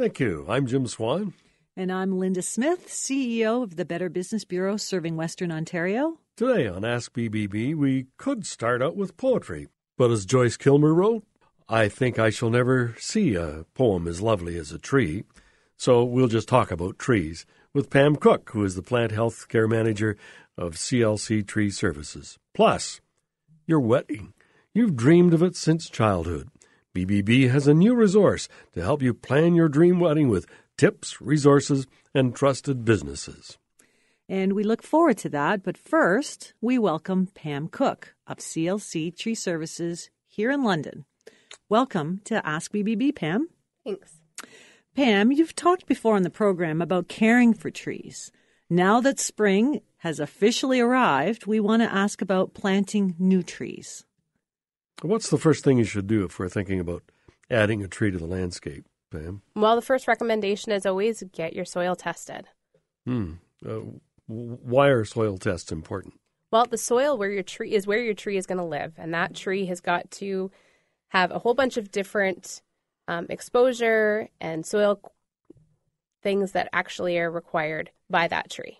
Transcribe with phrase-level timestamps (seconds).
[0.00, 0.46] Thank you.
[0.48, 1.34] I'm Jim Swan.
[1.76, 6.16] And I'm Linda Smith, CEO of the Better Business Bureau serving Western Ontario.
[6.38, 9.68] Today on Ask BBB, we could start out with poetry.
[9.98, 11.24] But as Joyce Kilmer wrote,
[11.68, 15.24] I think I shall never see a poem as lovely as a tree.
[15.76, 17.44] So we'll just talk about trees
[17.74, 20.16] with Pam Cook, who is the plant health care manager
[20.56, 22.38] of CLC Tree Services.
[22.54, 23.02] Plus,
[23.66, 24.32] your wedding.
[24.72, 26.48] You've dreamed of it since childhood.
[26.92, 31.86] BBB has a new resource to help you plan your dream wedding with tips, resources,
[32.12, 33.58] and trusted businesses.
[34.28, 35.62] And we look forward to that.
[35.62, 41.04] But first, we welcome Pam Cook of CLC Tree Services here in London.
[41.68, 43.48] Welcome to Ask BBB, Pam.
[43.84, 44.18] Thanks.
[44.96, 48.32] Pam, you've talked before on the program about caring for trees.
[48.68, 54.04] Now that spring has officially arrived, we want to ask about planting new trees.
[55.02, 57.02] What's the first thing you should do if we're thinking about
[57.50, 59.42] adding a tree to the landscape, Pam?
[59.54, 62.48] Well, the first recommendation is always get your soil tested.
[63.06, 63.34] Hmm.
[63.66, 63.80] Uh,
[64.26, 66.14] why are soil tests important?
[66.50, 69.14] Well, the soil where your tree is where your tree is going to live, and
[69.14, 70.50] that tree has got to
[71.08, 72.62] have a whole bunch of different
[73.08, 75.00] um, exposure and soil
[76.22, 78.79] things that actually are required by that tree.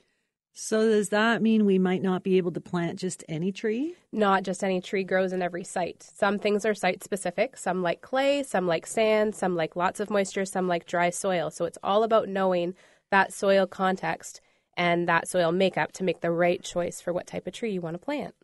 [0.63, 3.95] So, does that mean we might not be able to plant just any tree?
[4.13, 6.03] Not just any tree grows in every site.
[6.03, 7.57] Some things are site specific.
[7.57, 11.51] Some like clay, some like sand, some like lots of moisture, some like dry soil.
[11.51, 12.75] So, it's all about knowing
[13.11, 14.43] that soil context
[14.77, 17.81] and that soil makeup to make the right choice for what type of tree you
[17.81, 18.35] want to plant.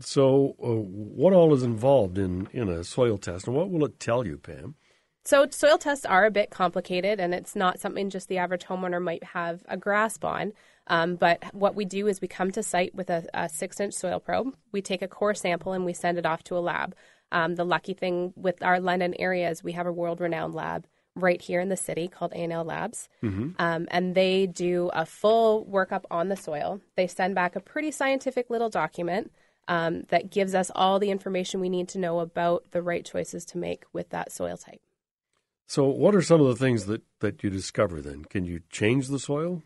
[0.00, 4.00] So, uh, what all is involved in, in a soil test, and what will it
[4.00, 4.76] tell you, Pam?
[5.26, 9.02] So, soil tests are a bit complicated, and it's not something just the average homeowner
[9.02, 10.54] might have a grasp on.
[10.88, 13.94] Um, but what we do is we come to site with a, a, six inch
[13.94, 14.54] soil probe.
[14.72, 16.94] We take a core sample and we send it off to a lab.
[17.32, 20.86] Um, the lucky thing with our London area is we have a world renowned lab
[21.16, 23.08] right here in the city called A&L Labs.
[23.22, 23.50] Mm-hmm.
[23.58, 26.80] Um, and they do a full workup on the soil.
[26.94, 29.32] They send back a pretty scientific little document
[29.66, 33.44] um, that gives us all the information we need to know about the right choices
[33.46, 34.80] to make with that soil type.
[35.66, 38.24] So, what are some of the things that, that you discover then?
[38.24, 39.62] Can you change the soil?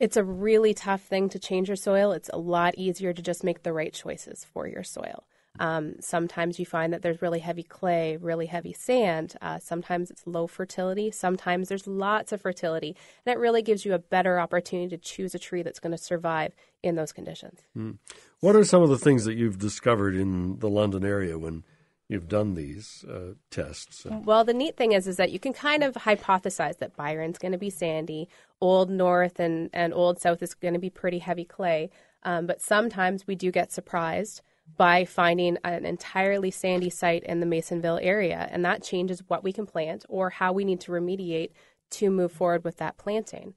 [0.00, 2.12] It's a really tough thing to change your soil.
[2.12, 5.24] It's a lot easier to just make the right choices for your soil.
[5.60, 9.34] Um, sometimes you find that there's really heavy clay, really heavy sand.
[9.42, 11.10] Uh, sometimes it's low fertility.
[11.10, 12.96] Sometimes there's lots of fertility.
[13.26, 15.98] And it really gives you a better opportunity to choose a tree that's going to
[15.98, 17.60] survive in those conditions.
[17.76, 17.98] Mm.
[18.40, 21.64] What are some of the things that you've discovered in the London area when
[22.08, 24.02] you've done these uh, tests.
[24.02, 24.22] So.
[24.24, 27.52] Well, the neat thing is, is that you can kind of hypothesize that Byron's going
[27.52, 28.28] to be sandy,
[28.60, 31.90] Old North and, and Old South is going to be pretty heavy clay.
[32.22, 34.42] Um, but sometimes we do get surprised
[34.76, 39.52] by finding an entirely sandy site in the Masonville area, and that changes what we
[39.52, 41.50] can plant or how we need to remediate
[41.90, 43.54] to move forward with that planting.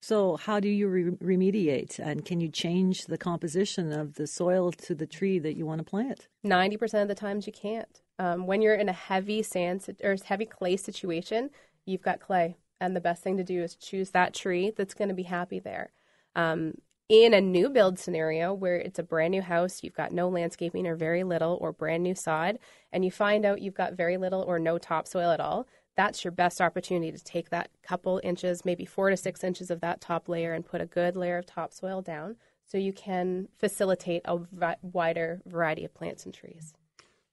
[0.00, 1.98] So, how do you re- remediate?
[1.98, 5.78] And can you change the composition of the soil to the tree that you want
[5.78, 6.28] to plant?
[6.44, 8.00] 90% of the times you can't.
[8.18, 11.50] Um, when you're in a heavy sand or heavy clay situation,
[11.84, 12.56] you've got clay.
[12.80, 15.58] And the best thing to do is choose that tree that's going to be happy
[15.58, 15.92] there.
[16.34, 16.74] Um,
[17.08, 20.86] in a new build scenario where it's a brand new house, you've got no landscaping
[20.86, 22.58] or very little or brand new sod,
[22.92, 26.30] and you find out you've got very little or no topsoil at all, that's your
[26.30, 30.28] best opportunity to take that couple inches, maybe four to six inches of that top
[30.28, 32.36] layer, and put a good layer of topsoil down
[32.66, 36.74] so you can facilitate a v- wider variety of plants and trees.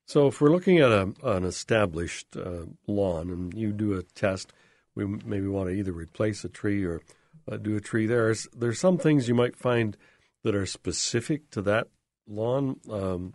[0.05, 4.53] So, if we're looking at a, an established uh, lawn and you do a test,
[4.95, 7.01] we maybe want to either replace a tree or
[7.51, 8.25] uh, do a tree there.
[8.25, 9.97] There's, there's some things you might find
[10.43, 11.87] that are specific to that
[12.27, 13.33] lawn, um,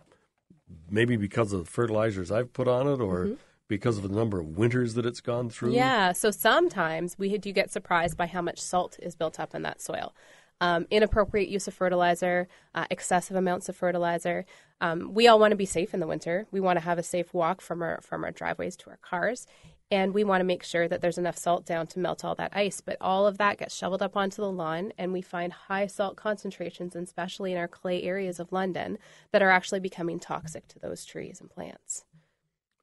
[0.89, 3.25] maybe because of the fertilizers I've put on it or.
[3.25, 3.33] Mm-hmm
[3.69, 5.71] because of the number of winters that it's gone through?
[5.71, 9.61] Yeah, so sometimes we do get surprised by how much salt is built up in
[9.61, 10.13] that soil.
[10.59, 14.45] Um, inappropriate use of fertilizer, uh, excessive amounts of fertilizer.
[14.81, 16.47] Um, we all want to be safe in the winter.
[16.51, 19.47] We want to have a safe walk from our from our driveways to our cars,
[19.89, 22.51] and we want to make sure that there's enough salt down to melt all that
[22.53, 22.81] ice.
[22.81, 26.17] But all of that gets shoveled up onto the lawn, and we find high salt
[26.17, 28.97] concentrations, especially in our clay areas of London,
[29.31, 32.03] that are actually becoming toxic to those trees and plants.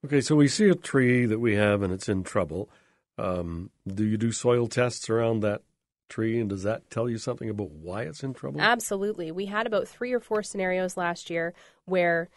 [0.07, 2.71] Okay, so we see a tree that we have and it's in trouble.
[3.19, 5.63] Um, do you do soil tests around that
[6.09, 8.61] tree, and does that tell you something about why it's in trouble?
[8.61, 9.33] Absolutely.
[9.33, 11.55] We had about three or four scenarios last year
[11.87, 12.29] where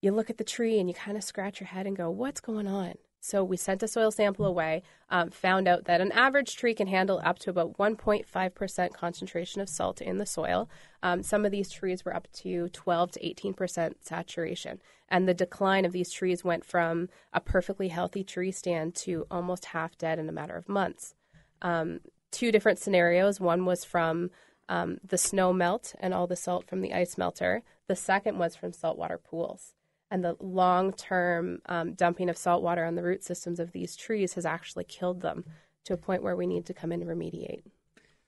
[0.00, 2.38] you look at the tree and you kind of scratch your head and go, What's
[2.40, 2.94] going on?
[3.26, 6.86] So we sent a soil sample away, um, found out that an average tree can
[6.86, 10.70] handle up to about 1.5% concentration of salt in the soil.
[11.02, 14.80] Um, some of these trees were up to 12 to 18% saturation.
[15.08, 19.66] And the decline of these trees went from a perfectly healthy tree stand to almost
[19.66, 21.14] half dead in a matter of months.
[21.62, 22.00] um,
[22.30, 23.40] two different scenarios.
[23.40, 24.30] One was from
[24.68, 27.62] um, the snow melt and all the salt from the ice melter.
[27.88, 29.72] The second was from saltwater pools.
[30.10, 33.96] And the long term um, dumping of salt water on the root systems of these
[33.96, 35.44] trees has actually killed them
[35.84, 37.62] to a point where we need to come in and remediate.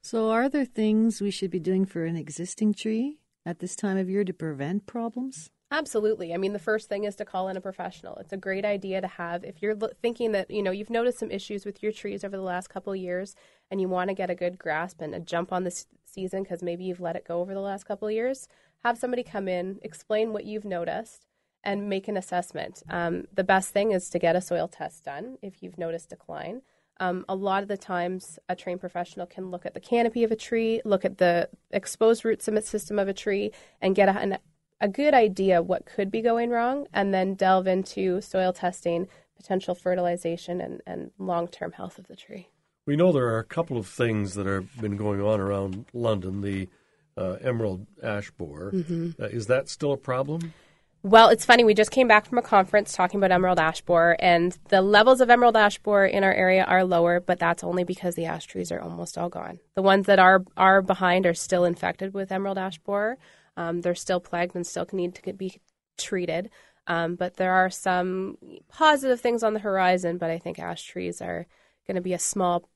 [0.03, 3.97] So, are there things we should be doing for an existing tree at this time
[3.97, 5.51] of year to prevent problems?
[5.71, 6.33] Absolutely.
[6.33, 8.17] I mean, the first thing is to call in a professional.
[8.17, 11.19] It's a great idea to have if you're lo- thinking that you know you've noticed
[11.19, 13.35] some issues with your trees over the last couple of years,
[13.71, 16.63] and you want to get a good grasp and a jump on this season because
[16.63, 18.49] maybe you've let it go over the last couple of years.
[18.85, 21.27] Have somebody come in, explain what you've noticed,
[21.65, 22.83] and make an assessment.
[22.89, 26.63] Um, the best thing is to get a soil test done if you've noticed decline.
[27.01, 30.33] Um, a lot of the times, a trained professional can look at the canopy of
[30.33, 34.39] a tree, look at the exposed root system of a tree, and get a, an
[34.81, 39.75] a good idea what could be going wrong and then delve into soil testing, potential
[39.75, 42.49] fertilization, and, and long term health of the tree.
[42.87, 46.41] We know there are a couple of things that have been going on around London.
[46.41, 46.69] The
[47.17, 48.73] uh, emerald ash borer.
[48.73, 49.23] Mm-hmm.
[49.23, 50.55] Uh, is that still a problem?
[51.05, 51.63] Well, it's funny.
[51.63, 55.21] We just came back from a conference talking about emerald ash borer, and the levels
[55.21, 58.47] of emerald ash borer in our area are lower, but that's only because the ash
[58.47, 59.61] trees are almost all gone.
[59.75, 63.17] The ones that are are behind are still infected with emerald ash borer,
[63.57, 65.61] um, they're still plagued and still need to be
[65.99, 66.51] treated.
[66.89, 71.21] Um, but there are some positive things on the horizon, but I think ash trees
[71.21, 71.47] are
[71.87, 72.69] going to be a small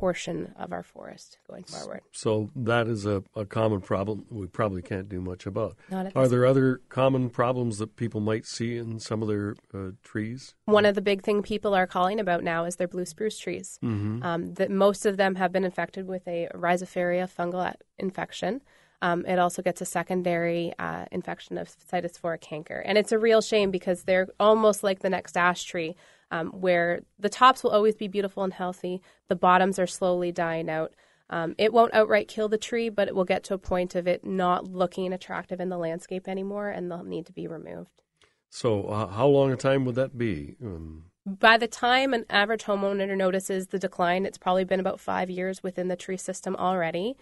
[0.00, 2.00] portion of our forest going forward.
[2.10, 5.76] So that is a, a common problem we probably can't do much about.
[6.14, 10.54] Are there other common problems that people might see in some of their uh, trees?
[10.64, 13.78] One of the big thing people are calling about now is their blue spruce trees.
[13.84, 14.22] Mm-hmm.
[14.22, 18.62] Um, that most of them have been infected with a Rhizosphaera fungal infection.
[19.02, 22.78] Um, it also gets a secondary uh, infection of Cytospora canker.
[22.86, 25.96] And it's a real shame because they're almost like the next ash tree,
[26.30, 30.68] um, where the tops will always be beautiful and healthy, the bottoms are slowly dying
[30.68, 30.94] out.
[31.28, 34.08] Um, it won't outright kill the tree, but it will get to a point of
[34.08, 38.02] it not looking attractive in the landscape anymore, and they'll need to be removed.
[38.48, 40.56] So, uh, how long a time would that be?
[40.62, 41.04] Um...
[41.26, 45.62] By the time an average homeowner notices the decline, it's probably been about five years
[45.62, 47.16] within the tree system already.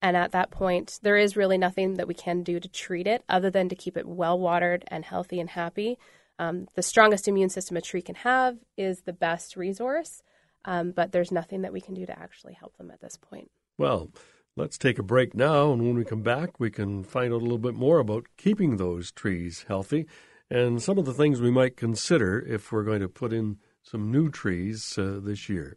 [0.00, 3.24] And at that point, there is really nothing that we can do to treat it
[3.28, 5.98] other than to keep it well watered and healthy and happy.
[6.38, 10.22] Um, the strongest immune system a tree can have is the best resource,
[10.64, 13.50] um, but there's nothing that we can do to actually help them at this point.
[13.76, 14.10] Well,
[14.56, 17.44] let's take a break now, and when we come back, we can find out a
[17.44, 20.06] little bit more about keeping those trees healthy
[20.50, 24.10] and some of the things we might consider if we're going to put in some
[24.10, 25.76] new trees uh, this year.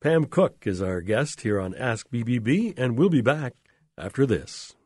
[0.00, 3.54] Pam Cook is our guest here on Ask BBB, and we'll be back
[3.96, 4.76] after this.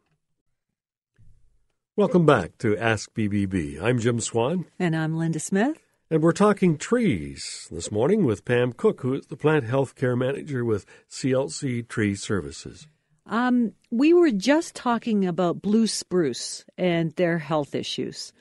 [1.94, 3.78] Welcome back to Ask BBB.
[3.78, 4.64] I'm Jim Swan.
[4.78, 5.76] And I'm Linda Smith.
[6.10, 10.16] And we're talking trees this morning with Pam Cook, who is the plant health care
[10.16, 12.86] manager with CLC Tree Services.
[13.26, 18.32] Um, we were just talking about blue spruce and their health issues.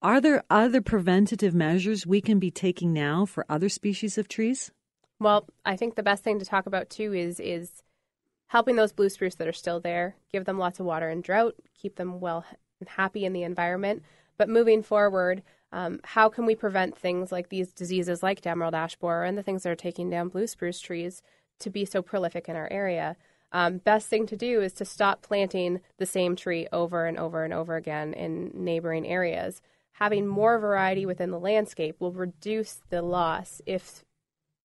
[0.00, 4.70] Are there other preventative measures we can be taking now for other species of trees?
[5.18, 7.82] Well, I think the best thing to talk about too is is
[8.46, 11.56] helping those blue spruce that are still there, give them lots of water in drought,
[11.76, 12.44] keep them well
[12.84, 14.02] and happy in the environment.
[14.36, 15.42] But moving forward,
[15.72, 19.42] um, how can we prevent things like these diseases like emerald ash borer and the
[19.42, 21.22] things that are taking down blue spruce trees
[21.60, 23.16] to be so prolific in our area?
[23.52, 27.44] Um, best thing to do is to stop planting the same tree over and over
[27.44, 29.62] and over again in neighboring areas.
[29.92, 34.04] Having more variety within the landscape will reduce the loss if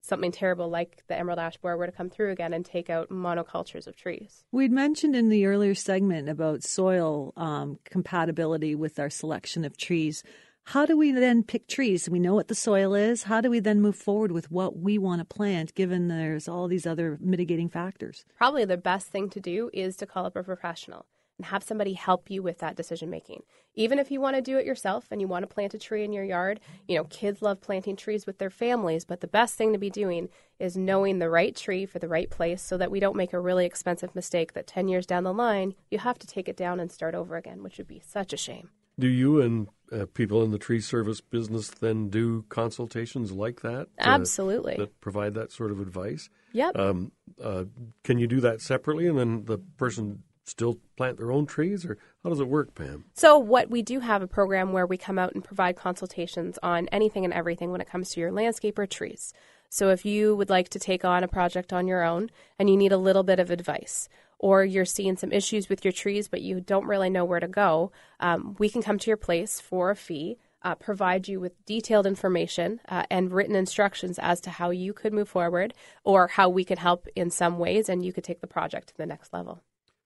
[0.01, 3.09] something terrible like the emerald ash borer were to come through again and take out
[3.09, 4.43] monocultures of trees.
[4.51, 10.23] We'd mentioned in the earlier segment about soil um, compatibility with our selection of trees.
[10.65, 12.07] How do we then pick trees?
[12.09, 13.23] We know what the soil is.
[13.23, 16.67] How do we then move forward with what we want to plant, given there's all
[16.67, 18.23] these other mitigating factors?
[18.37, 21.07] Probably the best thing to do is to call up a professional
[21.39, 23.41] and have somebody help you with that decision making.
[23.73, 26.03] Even if you want to do it yourself and you want to plant a tree
[26.03, 29.55] in your yard, you know, kids love planting trees with their families, but the best
[29.55, 30.27] thing to be doing
[30.59, 33.39] is knowing the right tree for the right place so that we don't make a
[33.39, 36.77] really expensive mistake that 10 years down the line, you have to take it down
[36.77, 38.69] and start over again, which would be such a shame.
[38.99, 43.87] Do you and uh, people in the tree service business then do consultations like that?
[43.97, 44.75] Absolutely.
[44.75, 46.29] That provide that sort of advice?
[46.51, 46.77] Yep.
[46.77, 47.63] Um, uh,
[48.03, 51.97] can you do that separately and then the person still plant their own trees, or
[52.23, 53.05] how does it work, Pam?
[53.13, 56.87] So, what we do have a program where we come out and provide consultations on
[56.91, 59.33] anything and everything when it comes to your landscape or trees.
[59.69, 62.75] So, if you would like to take on a project on your own and you
[62.75, 66.41] need a little bit of advice, or you're seeing some issues with your trees but
[66.41, 69.91] you don't really know where to go, um, we can come to your place for
[69.91, 70.37] a fee.
[70.61, 75.13] uh, provide you with detailed information uh, and written instructions as to how you could
[75.13, 78.47] move forward or how we could help in some ways and you could take the
[78.47, 79.61] project to the next level.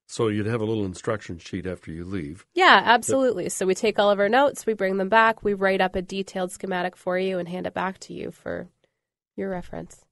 [0.08, 2.46] So you'd have a little instruction sheet after you leave.
[2.54, 3.50] Yeah, absolutely.
[3.50, 6.02] So we take all of our notes, we bring them back, we write up a
[6.02, 8.68] detailed schematic for you and hand it back to you for
[9.36, 10.06] your reference.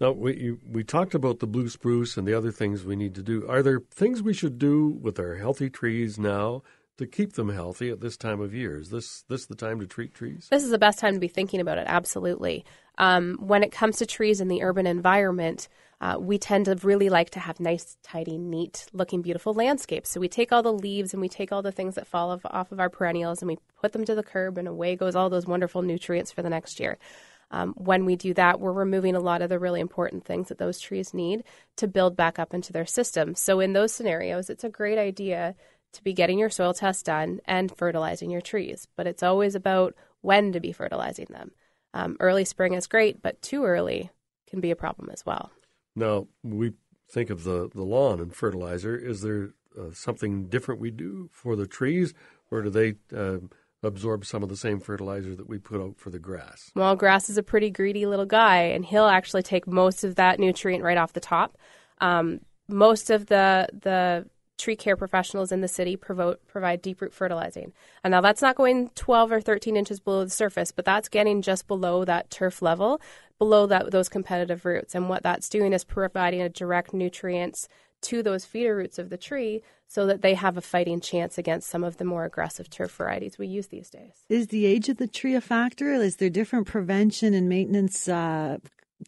[0.00, 3.14] Now, we, you, we talked about the blue spruce and the other things we need
[3.14, 3.46] to do.
[3.48, 6.62] Are there things we should do with our healthy trees now
[6.98, 8.78] to keep them healthy at this time of year?
[8.78, 10.48] Is this this the time to treat trees?
[10.50, 11.86] This is the best time to be thinking about it.
[11.86, 12.64] Absolutely.
[12.98, 15.68] Um, when it comes to trees in the urban environment,
[16.04, 20.10] uh, we tend to really like to have nice, tidy, neat looking, beautiful landscapes.
[20.10, 22.70] So we take all the leaves and we take all the things that fall off,
[22.70, 25.46] of our perennials and we put them to the curb, and away goes all those
[25.46, 26.98] wonderful nutrients for the next year.
[27.50, 30.58] Um, when we do that, we're removing a lot of the really important things that
[30.58, 31.42] those trees need
[31.76, 33.34] to build back up into their system.
[33.34, 35.54] So, in those scenarios, it's a great idea
[35.94, 38.88] to be getting your soil test done and fertilizing your trees.
[38.94, 41.52] But it's always about when to be fertilizing them.
[41.94, 44.10] Um, early spring is great, but too early
[44.48, 45.50] can be a problem as well.
[45.96, 46.72] Now, we
[47.10, 48.96] think of the, the lawn and fertilizer.
[48.96, 52.14] Is there uh, something different we do for the trees,
[52.50, 53.38] or do they uh,
[53.82, 56.70] absorb some of the same fertilizer that we put out for the grass?
[56.74, 60.40] Well, grass is a pretty greedy little guy, and he'll actually take most of that
[60.40, 61.56] nutrient right off the top.
[62.00, 64.26] Um, most of the the
[64.58, 67.72] tree care professionals in the city provide deep root fertilizing.
[68.02, 71.42] And now that's not going 12 or 13 inches below the surface, but that's getting
[71.42, 73.00] just below that turf level,
[73.38, 74.94] below that those competitive roots.
[74.94, 77.68] And what that's doing is providing a direct nutrients
[78.02, 81.68] to those feeder roots of the tree so that they have a fighting chance against
[81.68, 84.24] some of the more aggressive turf varieties we use these days.
[84.28, 85.92] Is the age of the tree a factor?
[85.92, 88.58] Is there different prevention and maintenance uh,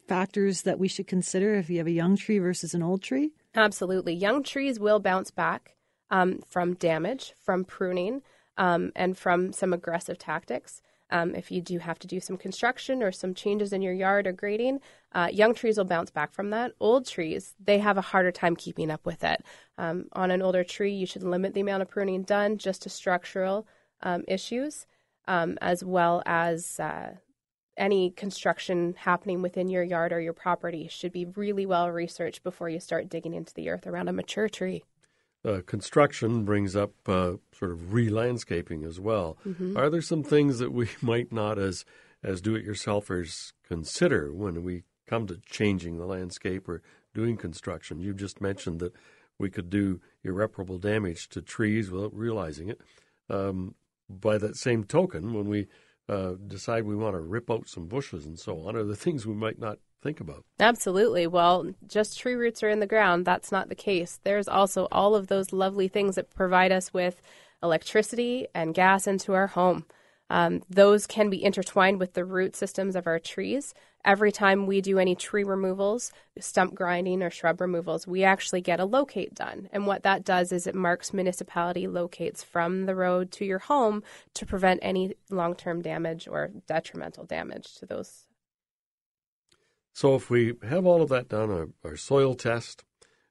[0.08, 3.32] factors that we should consider if you have a young tree versus an old tree?
[3.56, 4.14] Absolutely.
[4.14, 5.76] Young trees will bounce back
[6.10, 8.22] um, from damage, from pruning,
[8.58, 10.82] um, and from some aggressive tactics.
[11.08, 14.26] Um, if you do have to do some construction or some changes in your yard
[14.26, 14.80] or grading,
[15.12, 16.72] uh, young trees will bounce back from that.
[16.80, 19.42] Old trees, they have a harder time keeping up with it.
[19.78, 22.88] Um, on an older tree, you should limit the amount of pruning done just to
[22.88, 23.66] structural
[24.02, 24.86] um, issues,
[25.28, 27.14] um, as well as uh,
[27.76, 32.68] any construction happening within your yard or your property should be really well researched before
[32.68, 34.84] you start digging into the earth around a mature tree.
[35.44, 39.38] Uh, construction brings up uh, sort of re-landscaping as well.
[39.46, 39.76] Mm-hmm.
[39.76, 41.84] Are there some things that we might not, as
[42.22, 46.82] as do-it-yourselfers, consider when we come to changing the landscape or
[47.14, 48.00] doing construction?
[48.00, 48.94] You just mentioned that
[49.38, 52.80] we could do irreparable damage to trees without realizing it.
[53.28, 53.74] Um,
[54.08, 55.66] by that same token, when we
[56.08, 59.26] uh, decide we want to rip out some bushes and so on are the things
[59.26, 60.44] we might not think about.
[60.60, 61.26] Absolutely.
[61.26, 63.24] Well, just tree roots are in the ground.
[63.24, 64.20] That's not the case.
[64.22, 67.20] There's also all of those lovely things that provide us with
[67.62, 69.84] electricity and gas into our home.
[70.28, 73.74] Um, those can be intertwined with the root systems of our trees.
[74.06, 78.78] Every time we do any tree removals, stump grinding, or shrub removals, we actually get
[78.78, 79.68] a locate done.
[79.72, 84.04] And what that does is it marks municipality locates from the road to your home
[84.34, 88.26] to prevent any long term damage or detrimental damage to those.
[89.92, 92.84] So, if we have all of that done, our, our soil test,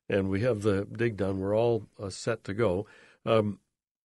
[0.10, 2.86] and we have the dig done, we're all uh, set to go.
[3.26, 3.60] Um,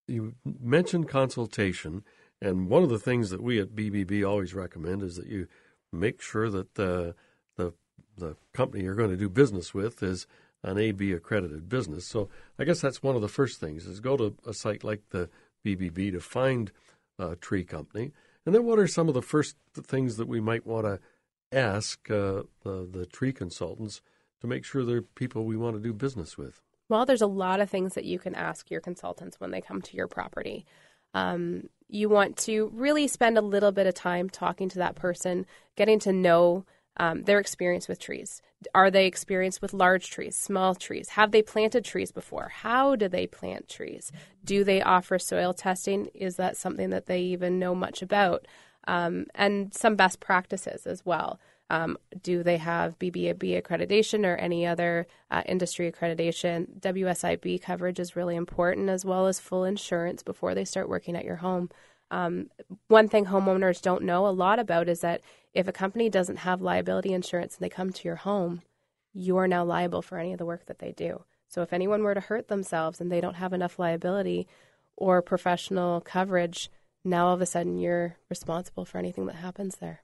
[0.07, 2.03] you mentioned consultation.
[2.41, 5.47] And one of the things that we at BBB always recommend is that you
[5.91, 7.15] make sure that the
[7.57, 7.73] the
[8.17, 10.27] the company you're going to do business with is
[10.63, 12.07] an AB accredited business.
[12.07, 12.29] So
[12.59, 15.29] I guess that's one of the first things is go to a site like the
[15.65, 16.71] BBB to find
[17.17, 18.11] a tree company.
[18.45, 20.99] And then what are some of the first things that we might want to
[21.51, 24.01] ask uh, the, the tree consultants
[24.41, 26.61] to make sure they're people we want to do business with?
[26.89, 29.81] Well, there's a lot of things that you can ask your consultants when they come
[29.81, 30.65] to your property.
[31.13, 35.45] Um, you want to really spend a little bit of time talking to that person,
[35.75, 36.65] getting to know
[36.97, 38.41] um, their experience with trees.
[38.73, 41.09] Are they experienced with large trees, small trees?
[41.09, 42.49] Have they planted trees before?
[42.49, 44.11] How do they plant trees?
[44.43, 46.07] Do they offer soil testing?
[46.13, 48.47] Is that something that they even know much about?
[48.87, 51.39] Um, and some best practices as well.
[51.71, 56.81] Um, do they have BBB accreditation or any other uh, industry accreditation?
[56.81, 61.23] WSIB coverage is really important, as well as full insurance before they start working at
[61.23, 61.69] your home.
[62.11, 62.49] Um,
[62.89, 65.21] one thing homeowners don't know a lot about is that
[65.53, 68.63] if a company doesn't have liability insurance and they come to your home,
[69.13, 71.23] you are now liable for any of the work that they do.
[71.47, 74.45] So if anyone were to hurt themselves and they don't have enough liability
[74.97, 76.69] or professional coverage,
[77.05, 80.01] now all of a sudden you're responsible for anything that happens there.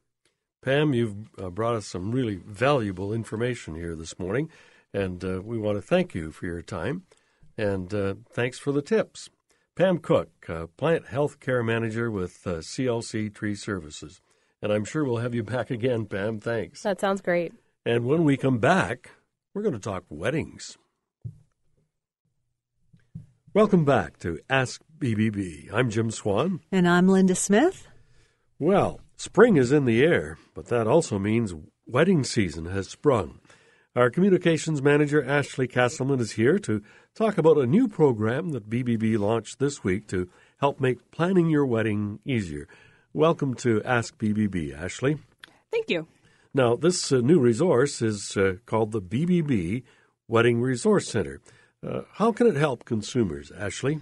[0.62, 4.50] Pam, you've uh, brought us some really valuable information here this morning,
[4.94, 7.04] and uh, we want to thank you for your time,
[7.58, 9.30] and uh, thanks for the tips.
[9.76, 14.22] Pam Cook, uh, Plant Health Care Manager with uh, CLC Tree Services.
[14.60, 16.40] And I'm sure we'll have you back again, Pam.
[16.40, 16.82] Thanks.
[16.82, 17.54] That sounds great.
[17.86, 19.12] And when we come back,
[19.54, 20.78] we're going to talk weddings.
[23.54, 25.72] Welcome back to Ask BBB.
[25.72, 26.60] I'm Jim Swan.
[26.72, 27.88] And I'm Linda Smith.
[28.60, 31.54] Well, spring is in the air, but that also means
[31.86, 33.40] wedding season has sprung.
[33.96, 36.84] Our communications manager, Ashley Castleman, is here to
[37.16, 41.66] talk about a new program that BBB launched this week to help make planning your
[41.66, 42.68] wedding easier.
[43.12, 45.18] Welcome to Ask BBB, Ashley.
[45.72, 46.08] Thank you.
[46.54, 49.84] Now, this uh, new resource is uh, called the BBB
[50.28, 51.42] Wedding Resource Center.
[51.86, 54.00] Uh, how can it help consumers, Ashley?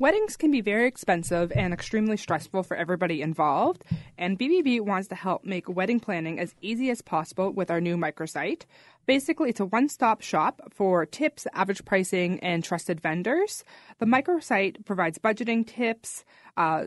[0.00, 3.84] Weddings can be very expensive and extremely stressful for everybody involved,
[4.18, 7.96] and BBB wants to help make wedding planning as easy as possible with our new
[7.96, 8.62] microsite.
[9.06, 13.62] Basically, it's a one stop shop for tips, average pricing, and trusted vendors.
[14.00, 16.24] The microsite provides budgeting tips,
[16.56, 16.86] uh,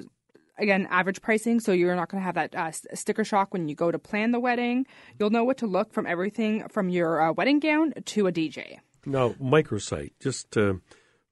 [0.57, 3.75] again, average pricing, so you're not going to have that uh, sticker shock when you
[3.75, 4.85] go to plan the wedding.
[5.17, 8.79] You'll know what to look from everything from your uh, wedding gown to a DJ.
[9.05, 10.73] Now, microsite, just uh,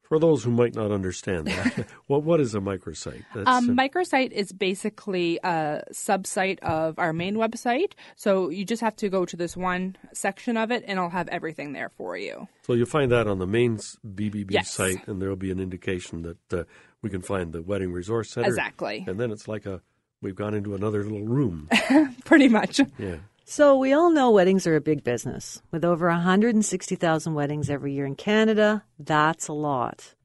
[0.08, 3.24] for those who might not understand that, what what is a microsite?
[3.34, 7.94] That's, um, microsite is basically a subsite of our main website.
[8.16, 11.28] So you just have to go to this one section of it, and I'll have
[11.30, 12.48] everything there for you.
[12.64, 14.72] So you'll find that on the main BBB yes.
[14.72, 16.64] site, and there will be an indication that uh,
[17.02, 18.48] we can find the wedding resource center.
[18.48, 19.04] Exactly.
[19.08, 19.82] And then it's like a
[20.22, 21.70] we've gone into another little room.
[22.26, 22.80] Pretty much.
[22.98, 23.18] Yeah.
[23.48, 25.62] So, we all know weddings are a big business.
[25.70, 30.16] With over 160,000 weddings every year in Canada, that's a lot.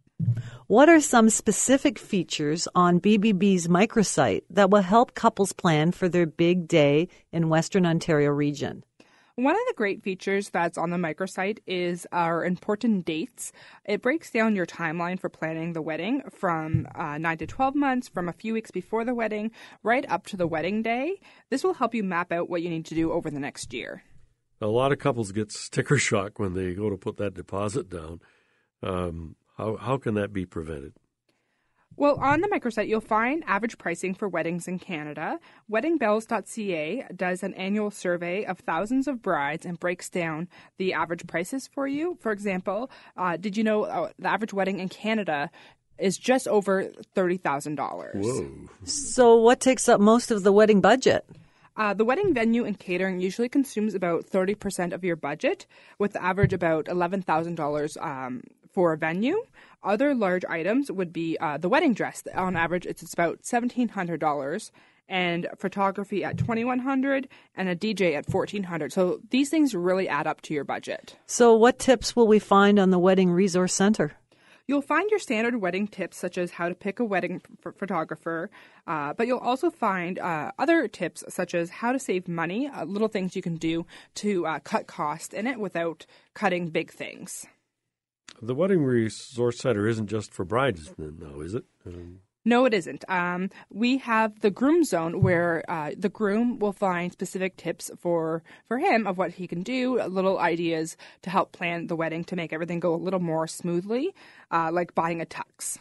[0.68, 6.24] What are some specific features on BBB's microsite that will help couples plan for their
[6.24, 8.84] big day in Western Ontario region?
[9.40, 13.52] One of the great features that's on the microsite is our important dates.
[13.86, 18.06] It breaks down your timeline for planning the wedding from uh, 9 to 12 months,
[18.06, 19.50] from a few weeks before the wedding,
[19.82, 21.22] right up to the wedding day.
[21.48, 24.02] This will help you map out what you need to do over the next year.
[24.60, 28.20] A lot of couples get sticker shock when they go to put that deposit down.
[28.82, 30.92] Um, how, how can that be prevented?
[31.96, 35.38] Well, on the microsite, you'll find average pricing for weddings in Canada.
[35.70, 40.48] WeddingBells.ca does an annual survey of thousands of brides and breaks down
[40.78, 42.16] the average prices for you.
[42.20, 45.50] For example, uh, did you know uh, the average wedding in Canada
[45.98, 48.14] is just over $30,000?
[48.14, 48.50] Whoa.
[48.84, 51.26] So, what takes up most of the wedding budget?
[51.76, 55.66] Uh, the wedding venue and catering usually consumes about 30% of your budget,
[55.98, 59.42] with the average about $11,000 um, for a venue.
[59.82, 62.22] Other large items would be uh, the wedding dress.
[62.34, 64.70] On average, it's about $1,700
[65.08, 70.40] and photography at 2100 and a DJ at 1400 So these things really add up
[70.42, 71.16] to your budget.
[71.26, 74.12] So what tips will we find on the Wedding Resource Center?
[74.66, 78.50] You'll find your standard wedding tips, such as how to pick a wedding f- photographer,
[78.86, 82.84] uh, but you'll also find uh, other tips, such as how to save money, uh,
[82.84, 87.46] little things you can do to uh, cut cost in it without cutting big things.
[88.42, 91.64] The Wedding Resource Center isn't just for brides, though, is it?
[91.86, 93.04] Um, no, it isn't.
[93.08, 98.42] Um, we have the groom zone where uh, the groom will find specific tips for
[98.66, 102.36] for him of what he can do, little ideas to help plan the wedding to
[102.36, 104.14] make everything go a little more smoothly,
[104.50, 105.78] uh, like buying a tux.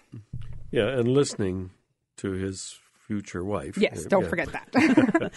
[0.70, 1.72] Yeah, and listening
[2.18, 2.78] to his
[3.10, 3.76] future wife.
[3.76, 4.30] Yes, don't yeah.
[4.30, 5.32] forget that.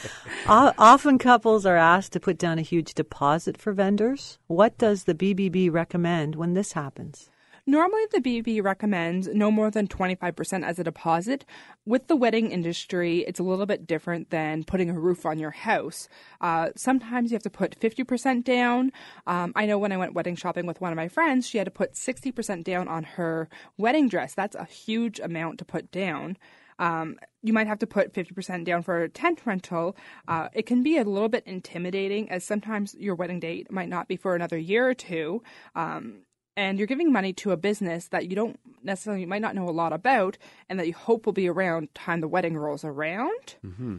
[0.47, 4.39] Often couples are asked to put down a huge deposit for vendors.
[4.47, 7.31] What does the BBB recommend when this happens?
[7.67, 11.47] Normally, the BBB recommends no more than 25% as a deposit.
[11.87, 15.53] With the wedding industry, it's a little bit different than putting a roof on your
[15.53, 16.09] house.
[16.43, 18.93] Uh, sometimes you have to put 50% down.
[19.27, 21.65] Um, I know when I went wedding shopping with one of my friends, she had
[21.65, 24.35] to put 60% down on her wedding dress.
[24.35, 26.37] That's a huge amount to put down.
[26.79, 29.97] Um, you might have to put 50% down for a tent rental.
[30.29, 34.09] Uh, it can be a little bit intimidating as sometimes your wedding date might not
[34.09, 35.43] be for another year or two.
[35.75, 36.23] Um,
[36.57, 39.69] and you're giving money to a business that you don't necessarily, you might not know
[39.69, 40.37] a lot about,
[40.69, 43.57] and that you hope will be around time the wedding rolls around.
[43.65, 43.99] Mm-hmm.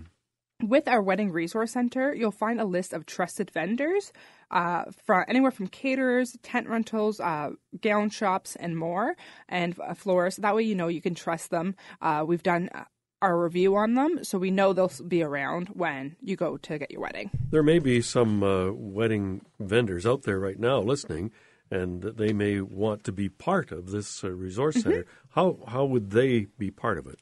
[0.64, 4.14] With our wedding resource center, you'll find a list of trusted vendors
[4.50, 7.50] uh, from anywhere from caterers, tent rentals, uh,
[7.82, 9.18] gown shops, and more,
[9.50, 10.40] and uh, florists.
[10.40, 11.76] That way, you know you can trust them.
[12.02, 12.86] Uh, we've done uh,
[13.22, 16.92] our review on them, so we know they'll be around when you go to get
[16.92, 17.30] your wedding.
[17.50, 21.32] There may be some uh, wedding vendors out there right now listening,
[21.72, 24.92] and they may want to be part of this resource mm-hmm.
[24.92, 25.06] center.
[25.32, 27.20] How how would they be part of it?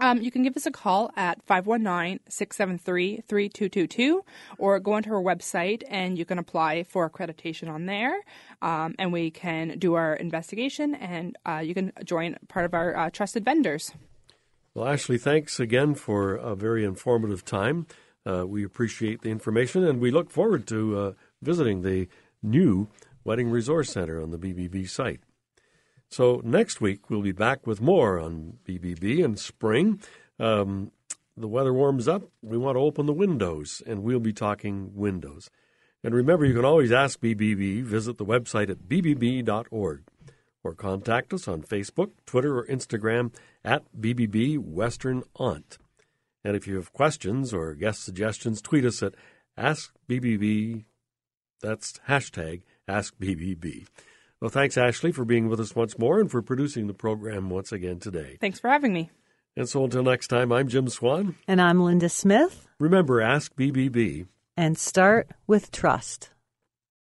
[0.00, 4.20] Um, you can give us a call at 519-673-3222
[4.58, 8.14] or go onto our website and you can apply for accreditation on there.
[8.62, 12.96] Um, and we can do our investigation and uh, you can join part of our
[12.96, 13.92] uh, trusted vendors.
[14.72, 17.86] Well, Ashley, thanks again for a very informative time.
[18.24, 22.08] Uh, we appreciate the information and we look forward to uh, visiting the
[22.42, 22.88] new
[23.24, 25.20] Wedding Resource Center on the BBB site.
[26.10, 30.00] So next week we'll be back with more on BBB in spring.
[30.38, 30.90] Um,
[31.36, 32.24] the weather warms up.
[32.42, 35.48] We want to open the windows, and we'll be talking windows.
[36.02, 37.82] And remember, you can always ask BBB.
[37.82, 40.02] Visit the website at bbb.org
[40.62, 43.32] or contact us on Facebook, Twitter, or Instagram
[43.64, 45.78] at BBB Western Ont.
[46.44, 49.14] And if you have questions or guest suggestions, tweet us at
[49.58, 50.84] AskBBB.
[51.60, 53.86] That's hashtag AskBBB.
[54.40, 57.72] Well, thanks, Ashley, for being with us once more and for producing the program once
[57.72, 58.38] again today.
[58.40, 59.10] Thanks for having me.
[59.54, 61.34] And so until next time, I'm Jim Swan.
[61.46, 62.66] And I'm Linda Smith.
[62.78, 64.26] Remember, ask BBB.
[64.56, 66.30] And start with trust.